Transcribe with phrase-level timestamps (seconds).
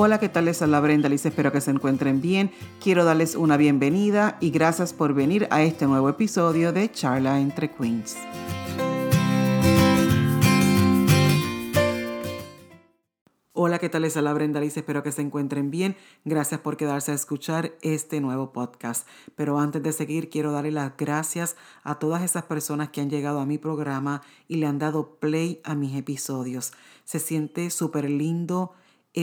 [0.00, 0.44] Hola, ¿qué tal?
[0.44, 2.52] Les habla Brenda Liz, espero que se encuentren bien.
[2.80, 7.72] Quiero darles una bienvenida y gracias por venir a este nuevo episodio de Charla entre
[7.72, 8.16] Queens.
[13.54, 14.02] Hola, ¿qué tal?
[14.02, 15.96] Les habla Brenda Liz, espero que se encuentren bien.
[16.24, 19.04] Gracias por quedarse a escuchar este nuevo podcast.
[19.34, 23.40] Pero antes de seguir, quiero darle las gracias a todas esas personas que han llegado
[23.40, 26.70] a mi programa y le han dado play a mis episodios.
[27.02, 28.74] Se siente súper lindo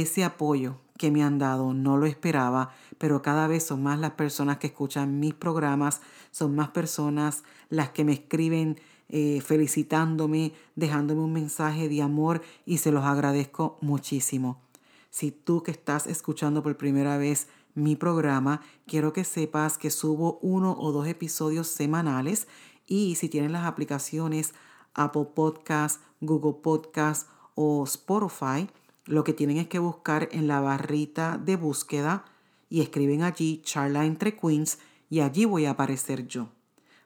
[0.01, 4.11] ese apoyo que me han dado, no lo esperaba, pero cada vez son más las
[4.11, 11.21] personas que escuchan mis programas, son más personas las que me escriben eh, felicitándome, dejándome
[11.21, 14.61] un mensaje de amor y se los agradezco muchísimo.
[15.09, 20.39] Si tú que estás escuchando por primera vez mi programa, quiero que sepas que subo
[20.41, 22.47] uno o dos episodios semanales
[22.85, 24.53] y si tienes las aplicaciones
[24.93, 28.67] Apple Podcast, Google Podcast o Spotify,
[29.05, 32.25] lo que tienen es que buscar en la barrita de búsqueda
[32.69, 34.77] y escriben allí Charla entre Queens
[35.09, 36.49] y allí voy a aparecer yo.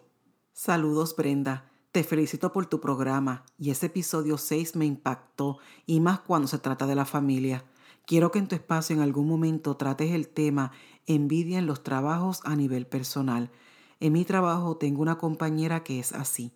[0.53, 1.70] Saludos Brenda.
[1.91, 6.57] Te felicito por tu programa y ese episodio 6 me impactó y más cuando se
[6.57, 7.65] trata de la familia.
[8.05, 10.71] Quiero que en tu espacio en algún momento trates el tema
[11.05, 13.51] envidia en los trabajos a nivel personal.
[13.99, 16.53] En mi trabajo tengo una compañera que es así.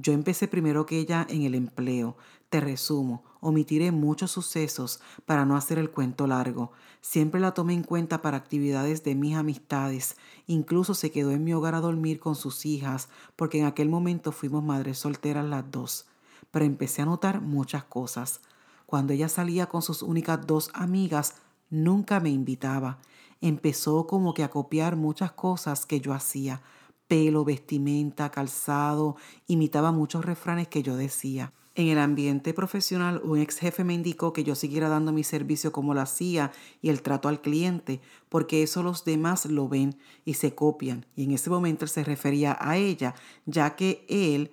[0.00, 2.16] Yo empecé primero que ella en el empleo.
[2.50, 6.70] Te resumo, omitiré muchos sucesos para no hacer el cuento largo.
[7.00, 10.16] Siempre la tomé en cuenta para actividades de mis amistades.
[10.46, 14.30] Incluso se quedó en mi hogar a dormir con sus hijas, porque en aquel momento
[14.30, 16.06] fuimos madres solteras las dos.
[16.52, 18.40] Pero empecé a notar muchas cosas.
[18.86, 21.34] Cuando ella salía con sus únicas dos amigas,
[21.70, 22.98] nunca me invitaba.
[23.40, 26.62] Empezó como que a copiar muchas cosas que yo hacía
[27.08, 31.52] pelo, vestimenta, calzado, imitaba muchos refranes que yo decía.
[31.74, 35.70] En el ambiente profesional, un ex jefe me indicó que yo siguiera dando mi servicio
[35.70, 36.50] como lo hacía
[36.82, 41.06] y el trato al cliente, porque eso los demás lo ven y se copian.
[41.14, 43.14] Y en ese momento él se refería a ella,
[43.46, 44.50] ya que él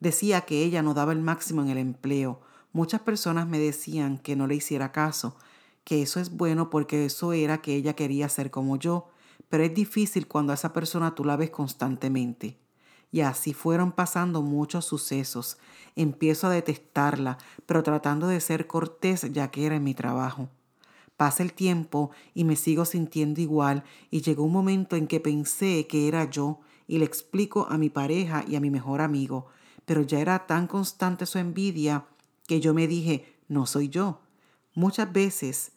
[0.00, 2.40] decía que ella no daba el máximo en el empleo.
[2.72, 5.36] Muchas personas me decían que no le hiciera caso,
[5.84, 9.08] que eso es bueno porque eso era que ella quería ser como yo
[9.54, 12.58] pero es difícil cuando a esa persona tú la ves constantemente.
[13.12, 15.58] Y así fueron pasando muchos sucesos.
[15.94, 20.48] Empiezo a detestarla, pero tratando de ser cortés ya que era en mi trabajo.
[21.16, 25.86] Pasa el tiempo y me sigo sintiendo igual y llegó un momento en que pensé
[25.86, 29.46] que era yo y le explico a mi pareja y a mi mejor amigo,
[29.84, 32.06] pero ya era tan constante su envidia
[32.48, 34.20] que yo me dije, no soy yo.
[34.74, 35.70] Muchas veces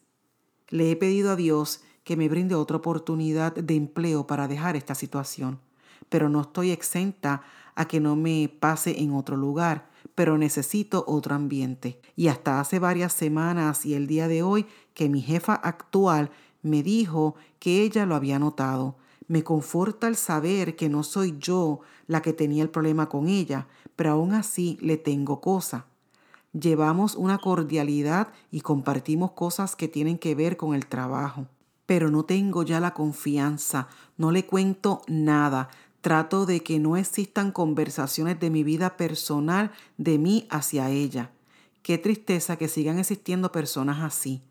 [0.69, 4.95] le he pedido a Dios que me brinde otra oportunidad de empleo para dejar esta
[4.95, 5.59] situación.
[6.07, 7.41] Pero no estoy exenta
[7.75, 12.00] a que no me pase en otro lugar, pero necesito otro ambiente.
[12.16, 16.31] Y hasta hace varias semanas y el día de hoy que mi jefa actual
[16.62, 18.95] me dijo que ella lo había notado.
[19.28, 23.68] Me conforta el saber que no soy yo la que tenía el problema con ella,
[23.98, 25.88] pero aún así le tengo cosa.
[26.54, 31.48] Llevamos una cordialidad y compartimos cosas que tienen que ver con el trabajo
[31.88, 33.88] pero no tengo ya la confianza,
[34.18, 35.69] no le cuento nada.
[36.01, 41.31] Trato de que no existan conversaciones de mi vida personal de mí hacia ella.
[41.81, 44.44] Qué tristeza que sigan existiendo personas así.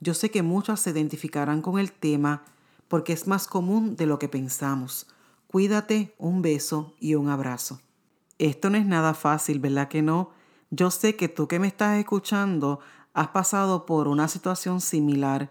[0.00, 2.44] Yo sé que muchas se identificarán con el tema
[2.88, 5.06] porque es más común de lo que pensamos.
[5.46, 7.80] Cuídate, un beso y un abrazo.
[8.38, 10.30] Esto no es nada fácil, ¿verdad que no?
[10.70, 12.80] Yo sé que tú que me estás escuchando
[13.14, 15.50] has pasado por una situación similar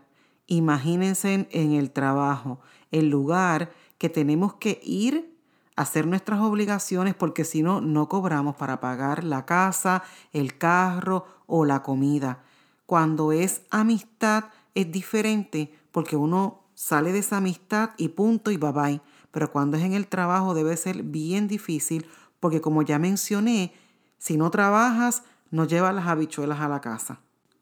[0.52, 2.60] Imagínense en el trabajo,
[2.92, 5.34] el lugar que tenemos que ir
[5.78, 10.04] hacer nuestras obligaciones porque si no, no cobramos para pagar la casa,
[10.34, 12.44] el carro o la comida.
[12.86, 18.74] Cuando es amistad es diferente porque uno sale de esa amistad y punto y bye
[18.74, 19.02] bye.
[19.32, 22.08] Pero cuando es en el trabajo debe ser bien difícil
[22.42, 23.74] porque como ya mencioné,
[24.18, 27.22] si no trabajas, no llevas las habichuelas a la casa.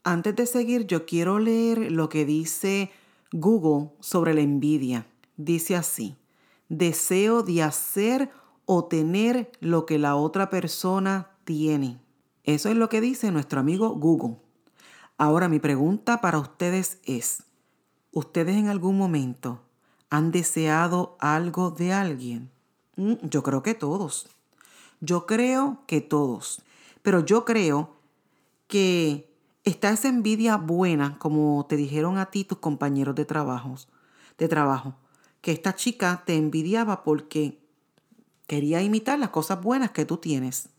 [0.10, 2.90] Antes de seguir, yo quiero leer lo que dice
[3.32, 5.06] Google sobre la envidia.
[5.38, 6.18] Dice así,
[6.68, 8.32] deseo de hacer
[8.66, 12.02] o tener lo que la otra persona tiene.
[12.44, 14.38] Eso es lo que dice nuestro amigo Google.
[15.20, 17.44] Ahora mi pregunta para ustedes es,
[18.12, 19.62] ¿ustedes en algún momento
[20.10, 22.50] han deseado algo de alguien?
[22.96, 24.28] Mm, yo creo que todos.
[25.02, 26.64] Yo creo que todos.
[27.04, 27.94] Pero yo creo
[28.68, 29.29] que
[29.70, 33.76] está esa envidia buena, como te dijeron a ti tus compañeros de trabajo,
[34.38, 34.96] de trabajo,
[35.42, 37.60] que esta chica te envidiaba porque
[38.48, 40.70] quería imitar las cosas buenas que tú tienes.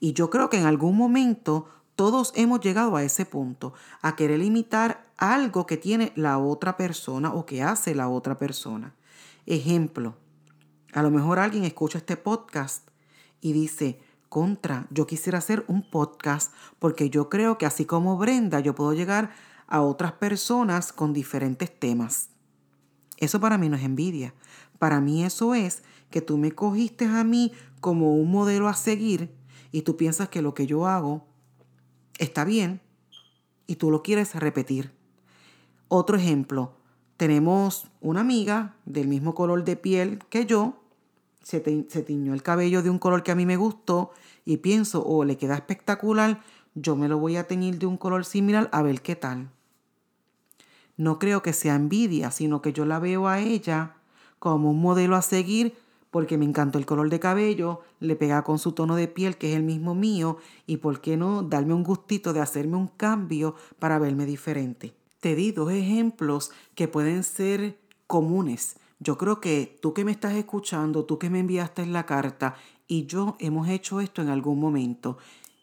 [0.00, 4.40] Y yo creo que en algún momento todos hemos llegado a ese punto, a querer
[4.40, 8.94] imitar algo que tiene la otra persona o que hace la otra persona.
[9.44, 10.16] Ejemplo,
[10.94, 12.88] a lo mejor alguien escucha este podcast
[13.40, 14.00] y dice,
[14.30, 18.94] contra, yo quisiera hacer un podcast porque yo creo que así como Brenda, yo puedo
[18.94, 19.32] llegar
[19.66, 22.30] a otras personas con diferentes temas.
[23.18, 24.32] Eso para mí no es envidia.
[24.78, 29.34] Para mí eso es que tú me cogiste a mí como un modelo a seguir
[29.72, 31.26] y tú piensas que lo que yo hago
[32.18, 32.80] está bien
[33.66, 34.92] y tú lo quieres repetir.
[35.88, 36.76] Otro ejemplo,
[37.16, 40.79] tenemos una amiga del mismo color de piel que yo
[41.42, 44.12] se, tiñó el cabello de un color que a mí me gustó
[44.44, 46.40] y pienso, oh, le queda espectacular,
[46.74, 49.50] yo me lo voy a teñir de un color similar a ver qué tal.
[50.96, 53.96] No creo que sea envidia, sino que yo la veo a ella
[54.38, 55.74] como un modelo a seguir
[56.10, 59.50] porque me encantó el color de cabello, le pega con su tono de piel que
[59.50, 63.54] es el mismo mío y por qué no darme un gustito de hacerme un cambio
[63.78, 64.92] para verme diferente.
[65.20, 70.34] Te di dos ejemplos que pueden ser comunes, yo creo que tú que me estás
[70.34, 72.56] escuchando, tú que me enviaste la carta
[72.86, 75.16] y yo hemos hecho esto en algún momento.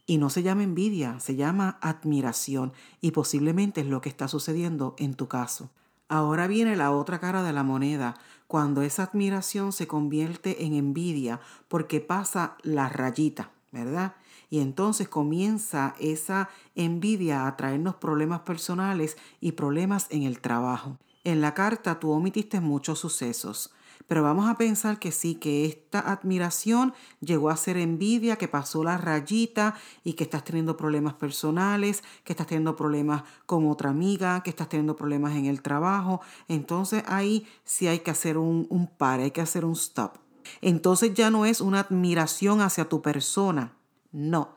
[0.07, 4.95] Y no se llama envidia, se llama admiración y posiblemente es lo que está sucediendo
[4.97, 5.69] en tu caso.
[6.09, 8.15] Ahora viene la otra cara de la moneda,
[8.47, 14.15] cuando esa admiración se convierte en envidia porque pasa la rayita, ¿verdad?
[14.49, 20.97] Y entonces comienza esa envidia a traernos problemas personales y problemas en el trabajo.
[21.27, 23.73] En la carta tú omitiste muchos sucesos,
[24.07, 28.81] pero vamos a pensar que sí, que esta admiración llegó a ser envidia, que pasó
[28.81, 29.75] la rayita
[30.05, 34.69] y que estás teniendo problemas personales, que estás teniendo problemas con otra amiga, que estás
[34.69, 36.21] teniendo problemas en el trabajo.
[36.47, 40.19] Entonces ahí sí hay que hacer un, par, hay que hacer un stop.
[40.61, 43.73] Entonces ya no es una admiración hacia tu persona,
[44.13, 44.55] no.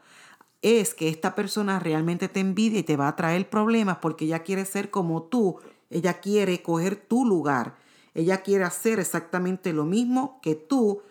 [0.63, 4.45] Es que esta persona realmente te envidia y te va a traer problemas porque ella
[4.45, 5.59] quiere ser como tú
[5.91, 7.77] ella quiere coger tu lugar.
[8.15, 11.03] Ella quiere hacer exactamente lo mismo que tú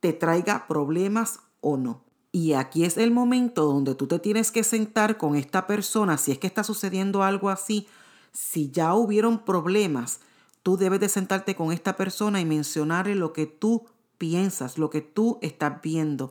[0.00, 2.02] te traiga problemas o no.
[2.32, 6.30] Y aquí es el momento donde tú te tienes que sentar con esta persona, si
[6.30, 7.88] es que está sucediendo algo así,
[8.32, 10.20] si ya hubieron problemas,
[10.62, 13.86] tú debes de sentarte con esta persona y mencionarle lo que tú
[14.16, 16.30] piensas, lo que tú estás viendo.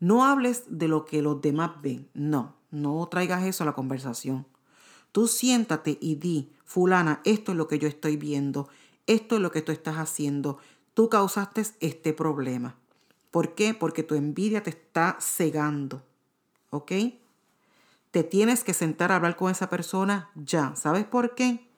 [0.00, 4.46] No hables de lo que los demás ven, no, no traigas eso a la conversación.
[5.12, 8.66] Tú siéntate y di, fulana, esto es lo que yo estoy viendo,
[9.06, 10.58] esto es lo que tú estás haciendo,
[10.94, 12.76] tú causaste este problema.
[13.30, 13.74] ¿Por qué?
[13.74, 16.02] Porque tu envidia te está cegando.
[16.70, 16.92] ¿Ok?
[18.10, 20.74] Te tienes que sentar a hablar con esa persona ya.
[20.74, 21.68] ¿Sabes por qué?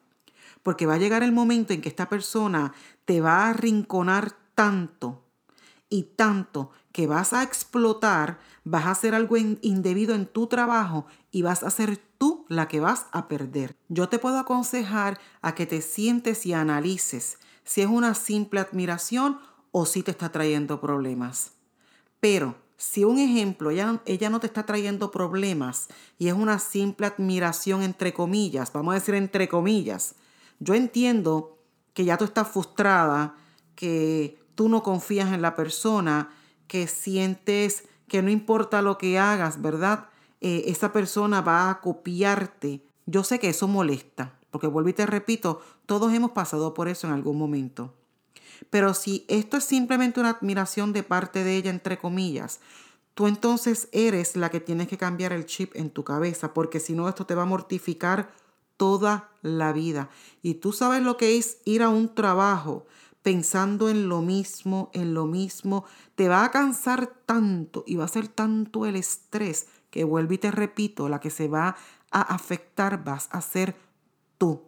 [0.63, 2.73] Porque va a llegar el momento en que esta persona
[3.05, 5.24] te va a arrinconar tanto
[5.89, 11.43] y tanto que vas a explotar, vas a hacer algo indebido en tu trabajo y
[11.43, 13.77] vas a ser tú la que vas a perder.
[13.89, 19.39] Yo te puedo aconsejar a que te sientes y analices si es una simple admiración
[19.73, 21.53] o si te está trayendo problemas.
[22.21, 25.89] Pero si un ejemplo, ella, ella no te está trayendo problemas
[26.19, 30.15] y es una simple admiración entre comillas, vamos a decir entre comillas,
[30.61, 31.59] yo entiendo
[31.93, 33.37] que ya tú estás frustrada,
[33.75, 36.31] que tú no confías en la persona,
[36.69, 40.07] que sientes que no importa lo que hagas, ¿verdad?
[40.41, 42.83] Eh, esa persona va a copiarte.
[43.07, 47.07] Yo sé que eso molesta, porque vuelvo y te repito, todos hemos pasado por eso
[47.07, 47.95] en algún momento.
[48.71, 52.61] Pero si esto es simplemente una admiración de parte de ella, entre comillas,
[53.15, 56.95] tú entonces eres la que tienes que cambiar el chip en tu cabeza, porque si
[56.95, 58.33] no, esto te va a mortificar
[58.77, 60.09] toda la vida.
[60.43, 62.87] Y tú sabes lo que es ir a un trabajo
[63.25, 68.09] pensando en lo mismo, en lo mismo, te va a cansar tanto y va a
[68.09, 71.75] ser tanto el estrés que vuelvo y te repito, la que se va
[72.11, 73.77] a afectar vas a ser
[74.37, 74.61] tú.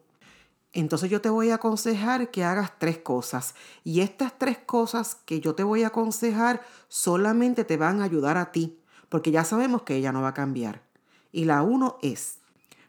[0.73, 3.55] Entonces yo te voy a aconsejar que hagas tres cosas.
[3.85, 8.39] Y estas tres cosas que yo te voy a aconsejar solamente te van a ayudar
[8.39, 8.79] a ti,
[9.11, 10.83] porque ya sabemos que ella no va a cambiar.
[11.31, 12.39] Y la uno es,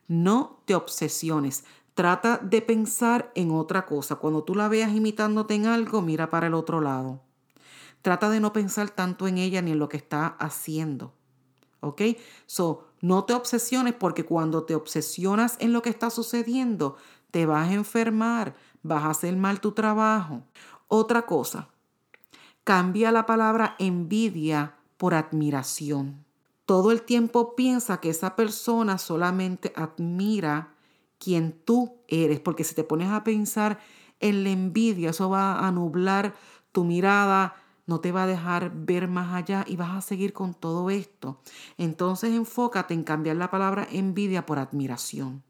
[0.08, 1.66] no te obsesiones.
[1.98, 4.18] Trata de pensar en otra cosa.
[4.18, 7.22] Cuando tú la veas imitándote en algo, mira para el otro lado.
[8.04, 11.16] Trata de no pensar tanto en ella ni en lo que está haciendo.
[11.80, 12.04] ¿Ok?
[12.46, 16.98] So, no te obsesiones porque cuando te obsesionas en lo que está sucediendo,
[17.32, 20.44] te vas a enfermar, vas a hacer mal tu trabajo.
[20.88, 21.70] Otra cosa,
[22.63, 26.24] cambia la palabra envidia por admiración.
[26.68, 30.77] Todo el tiempo piensa que esa persona solamente admira
[31.20, 33.80] quien tú eres, porque si te pones a pensar
[34.20, 36.36] en la envidia, eso va a nublar
[36.72, 37.56] tu mirada,
[37.86, 41.42] no te va a dejar ver más allá y vas a seguir con todo esto.
[41.78, 45.44] Entonces enfócate en cambiar la palabra envidia por admiración.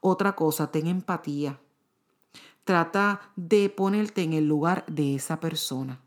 [0.00, 1.58] Otra cosa, ten empatía.
[2.64, 6.00] Trata de ponerte en el lugar de esa persona.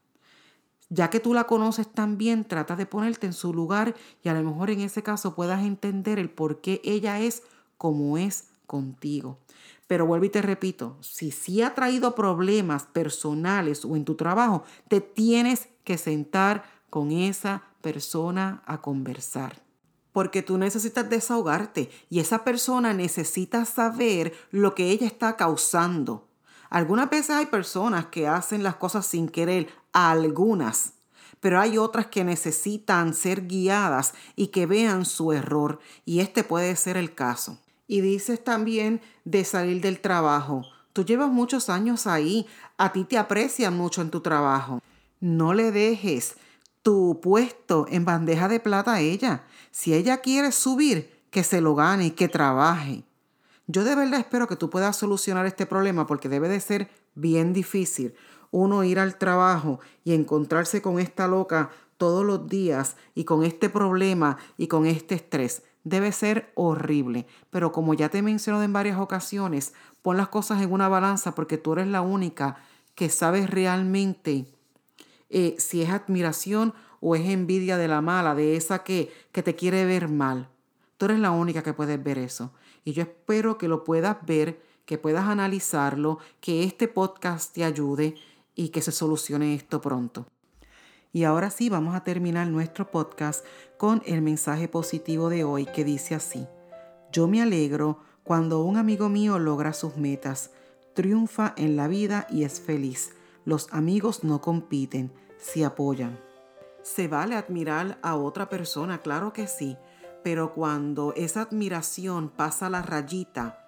[0.90, 4.34] Ya que tú la conoces tan bien, trata de ponerte en su lugar y a
[4.34, 7.44] lo mejor en ese caso puedas entender el por qué ella es
[7.80, 9.40] como es contigo.
[9.88, 14.64] Pero vuelvo y te repito, si sí ha traído problemas personales o en tu trabajo,
[14.88, 19.64] te tienes que sentar con esa persona a conversar.
[20.12, 26.28] Porque tú necesitas desahogarte y esa persona necesita saber lo que ella está causando.
[26.70, 30.94] Algunas veces hay personas que hacen las cosas sin querer, algunas,
[31.40, 36.76] pero hay otras que necesitan ser guiadas y que vean su error y este puede
[36.76, 37.58] ser el caso.
[37.90, 40.62] Y dices también de salir del trabajo.
[40.94, 42.46] Tú llevas muchos años ahí,
[42.78, 44.84] a ti te aprecian mucho en tu trabajo.
[45.20, 46.36] No le dejes
[46.84, 49.44] tu puesto en bandeja de plata a ella.
[49.72, 53.04] Si ella quiere subir, que se lo gane y que trabaje.
[53.66, 57.54] Yo de verdad espero que tú puedas solucionar este problema porque debe de ser bien
[57.54, 58.14] difícil
[58.52, 63.68] uno ir al trabajo y encontrarse con esta loca todos los días y con este
[63.68, 67.26] problema y con este estrés debe ser horrible.
[67.50, 71.36] Pero como ya te he mencionado en varias ocasiones, pon las cosas en una balanza
[71.36, 72.58] porque tú eres la única
[72.96, 74.46] que sabes realmente
[75.30, 79.56] eh, si es admiración o es envidia de la mala, de esa que, que te
[79.56, 80.50] quiere ver mal.
[80.98, 82.52] Tú eres la única que puedes ver eso.
[82.84, 88.16] Y yo espero que lo puedas ver, que puedas analizarlo, que este podcast te ayude
[88.56, 90.26] y que se solucione esto pronto.
[91.12, 93.44] Y ahora sí, vamos a terminar nuestro podcast
[93.78, 96.46] con el mensaje positivo de hoy que dice así.
[97.12, 100.52] Yo me alegro cuando un amigo mío logra sus metas,
[100.94, 103.16] triunfa en la vida y es feliz.
[103.44, 106.20] Los amigos no compiten, se apoyan.
[106.84, 109.78] Se vale admirar a otra persona, claro que sí,
[110.24, 113.66] pero cuando esa admiración pasa la rayita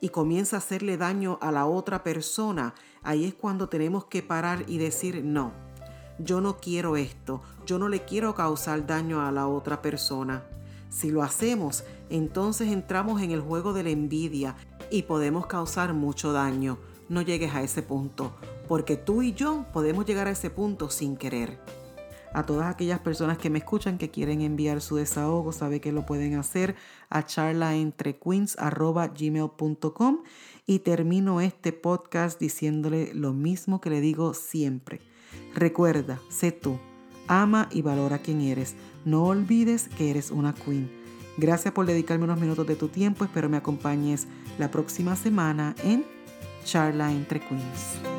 [0.00, 2.74] y comienza a hacerle daño a la otra persona,
[3.04, 5.61] ahí es cuando tenemos que parar y decir no
[6.18, 10.44] yo no quiero esto, yo no le quiero causar daño a la otra persona.
[10.88, 14.56] Si lo hacemos, entonces entramos en el juego de la envidia
[14.90, 16.78] y podemos causar mucho daño.
[17.08, 18.34] No llegues a ese punto,
[18.68, 21.58] porque tú y yo podemos llegar a ese punto sin querer.
[22.34, 26.06] A todas aquellas personas que me escuchan que quieren enviar su desahogo, sabe que lo
[26.06, 26.74] pueden hacer
[27.10, 30.22] a charlaentrequeens.gmail.com
[30.66, 35.11] y termino este podcast diciéndole lo mismo que le digo siempre
[35.54, 36.78] Recuerda, sé tú,
[37.28, 38.74] ama y valora quien eres.
[39.04, 40.90] No olvides que eres una queen.
[41.36, 43.24] Gracias por dedicarme unos minutos de tu tiempo.
[43.24, 44.26] Espero me acompañes
[44.58, 46.04] la próxima semana en
[46.64, 48.11] Charla entre Queens.